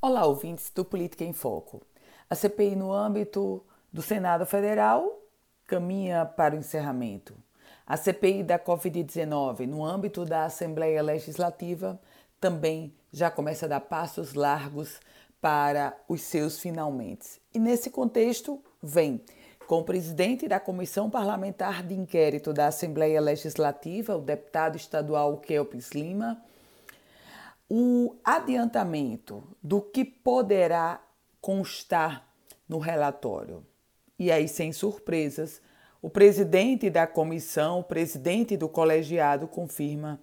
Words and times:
Olá, 0.00 0.24
ouvintes 0.24 0.70
do 0.72 0.84
Política 0.84 1.24
em 1.24 1.32
Foco. 1.32 1.82
A 2.30 2.34
CPI, 2.36 2.76
no 2.76 2.92
âmbito 2.92 3.64
do 3.92 4.00
Senado 4.00 4.46
Federal, 4.46 5.24
caminha 5.66 6.24
para 6.24 6.54
o 6.54 6.58
encerramento. 6.58 7.34
A 7.84 7.96
CPI 7.96 8.44
da 8.44 8.60
Covid-19, 8.60 9.66
no 9.66 9.84
âmbito 9.84 10.24
da 10.24 10.44
Assembleia 10.44 11.02
Legislativa, 11.02 12.00
também 12.40 12.94
já 13.12 13.28
começa 13.28 13.66
a 13.66 13.68
dar 13.68 13.80
passos 13.80 14.34
largos 14.34 15.00
para 15.40 15.98
os 16.08 16.20
seus 16.20 16.60
finalmente. 16.60 17.42
E 17.52 17.58
nesse 17.58 17.90
contexto, 17.90 18.62
vem 18.80 19.20
com 19.66 19.80
o 19.80 19.84
presidente 19.84 20.46
da 20.46 20.60
Comissão 20.60 21.10
Parlamentar 21.10 21.82
de 21.82 21.94
Inquérito 21.94 22.52
da 22.52 22.68
Assembleia 22.68 23.20
Legislativa, 23.20 24.16
o 24.16 24.22
deputado 24.22 24.76
estadual 24.76 25.38
Kelpis 25.38 25.90
Lima, 25.90 26.40
o 27.68 28.16
adiantamento 28.24 29.44
do 29.62 29.80
que 29.80 30.04
poderá 30.04 31.02
constar 31.40 32.26
no 32.68 32.78
relatório. 32.78 33.64
E 34.18 34.32
aí, 34.32 34.48
sem 34.48 34.72
surpresas, 34.72 35.60
o 36.00 36.08
presidente 36.08 36.88
da 36.88 37.06
comissão, 37.06 37.80
o 37.80 37.84
presidente 37.84 38.56
do 38.56 38.68
colegiado, 38.68 39.46
confirma 39.46 40.20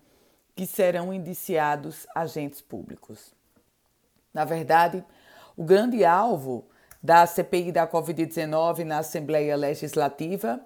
que 0.55 0.65
serão 0.65 1.13
indiciados 1.13 2.07
agentes 2.15 2.61
públicos. 2.61 3.33
Na 4.33 4.45
verdade, 4.45 5.03
o 5.55 5.63
grande 5.63 6.03
alvo 6.03 6.65
da 7.01 7.25
CPI 7.25 7.71
da 7.71 7.87
Covid-19 7.87 8.83
na 8.83 8.99
Assembleia 8.99 9.55
Legislativa 9.55 10.59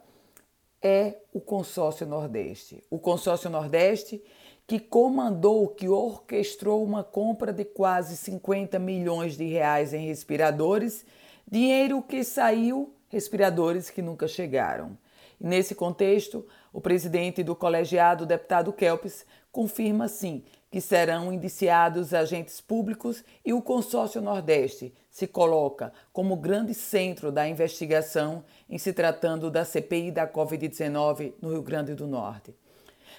é 0.81 1.17
o 1.33 1.41
Consórcio 1.41 2.05
Nordeste. 2.05 2.83
O 2.89 2.99
Consórcio 2.99 3.49
Nordeste 3.49 4.21
que 4.69 4.79
comandou, 4.79 5.67
que 5.67 5.89
orquestrou 5.89 6.83
uma 6.83 7.03
compra 7.03 7.51
de 7.51 7.65
quase 7.65 8.15
50 8.15 8.77
milhões 8.77 9.35
de 9.35 9.45
reais 9.45 9.95
em 9.95 10.05
respiradores, 10.05 11.03
dinheiro 11.49 12.03
que 12.03 12.23
saiu, 12.23 12.93
respiradores 13.07 13.89
que 13.89 13.99
nunca 13.99 14.27
chegaram. 14.27 14.95
E 15.41 15.47
nesse 15.47 15.73
contexto, 15.73 16.45
o 16.71 16.79
presidente 16.79 17.41
do 17.41 17.55
colegiado, 17.55 18.25
o 18.25 18.27
deputado 18.27 18.71
Kelps, 18.71 19.25
confirma 19.51 20.07
sim 20.07 20.43
que 20.71 20.79
serão 20.79 21.33
indiciados 21.33 22.13
agentes 22.13 22.61
públicos 22.61 23.23
e 23.43 23.53
o 23.53 23.61
consórcio 23.61 24.21
Nordeste 24.21 24.93
se 25.09 25.25
coloca 25.25 25.91
como 26.13 26.35
grande 26.35 26.73
centro 26.73 27.31
da 27.31 27.47
investigação 27.47 28.43
em 28.69 28.77
se 28.77 28.93
tratando 28.93 29.49
da 29.49 29.65
CPI 29.65 30.11
da 30.11 30.27
Covid-19 30.27 31.33
no 31.41 31.49
Rio 31.49 31.63
Grande 31.63 31.95
do 31.95 32.07
Norte. 32.07 32.55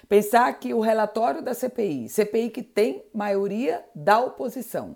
Pensar 0.07 0.51
que 0.59 0.73
o 0.73 0.79
relatório 0.79 1.41
da 1.41 1.53
CPI, 1.53 2.09
CPI 2.09 2.49
que 2.49 2.63
tem 2.63 3.03
maioria 3.13 3.83
da 3.93 4.19
oposição, 4.19 4.95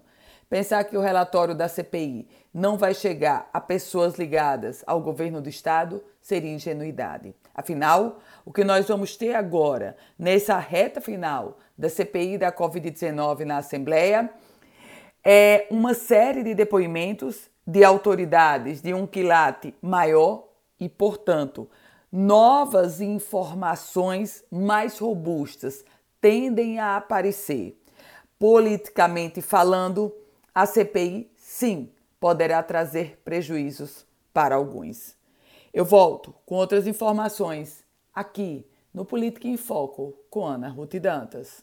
pensar 0.49 0.83
que 0.83 0.97
o 0.97 1.01
relatório 1.01 1.55
da 1.55 1.67
CPI 1.67 2.27
não 2.53 2.77
vai 2.77 2.93
chegar 2.93 3.49
a 3.51 3.59
pessoas 3.59 4.15
ligadas 4.15 4.83
ao 4.87 5.01
governo 5.01 5.41
do 5.41 5.49
Estado 5.49 6.03
seria 6.21 6.53
ingenuidade. 6.53 7.35
Afinal, 7.53 8.19
o 8.45 8.51
que 8.51 8.63
nós 8.63 8.87
vamos 8.87 9.15
ter 9.15 9.33
agora, 9.33 9.95
nessa 10.17 10.57
reta 10.57 10.99
final 10.99 11.57
da 11.77 11.89
CPI 11.89 12.37
da 12.37 12.51
Covid-19 12.51 13.45
na 13.45 13.57
Assembleia, 13.57 14.29
é 15.23 15.67
uma 15.71 15.93
série 15.93 16.43
de 16.43 16.53
depoimentos 16.53 17.49
de 17.65 17.83
autoridades 17.83 18.81
de 18.81 18.93
um 18.93 19.07
quilate 19.07 19.73
maior 19.81 20.47
e, 20.79 20.87
portanto, 20.87 21.69
novas 22.11 23.01
informações 23.01 24.43
mais 24.51 24.99
robustas 24.99 25.83
tendem 26.21 26.79
a 26.79 26.97
aparecer. 26.97 27.81
Politicamente 28.37 29.41
falando, 29.41 30.13
a 30.55 30.65
CPI, 30.65 31.29
sim, 31.35 31.91
poderá 32.17 32.63
trazer 32.63 33.21
prejuízos 33.25 34.05
para 34.33 34.55
alguns. 34.55 35.17
Eu 35.73 35.83
volto 35.83 36.33
com 36.45 36.55
outras 36.55 36.87
informações 36.87 37.83
aqui 38.13 38.65
no 38.93 39.03
Política 39.03 39.49
em 39.49 39.57
Foco 39.57 40.17
com 40.29 40.45
Ana 40.45 40.69
Ruth 40.69 40.95
Dantas. 40.95 41.61